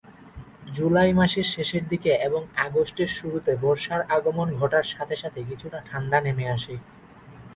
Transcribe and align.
জুলাই 0.73 1.11
মাসের 1.13 1.47
শেষের 1.53 1.83
দিকে 1.87 2.11
এবং 2.27 2.41
আগস্টের 2.57 3.09
শুরুতে 3.09 3.51
বর্ষার 3.61 4.01
আগমন 4.09 4.47
ঘটার 4.59 4.85
সাথে 4.93 5.15
সাথে 5.15 5.39
কিছুটা 5.49 5.79
ঠান্ডা 5.89 6.17
নেমে 6.21 6.45
আসে। 6.49 6.75